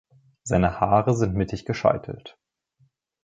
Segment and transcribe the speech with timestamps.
[0.41, 2.35] Seine Haare sind mittig gescheitelt.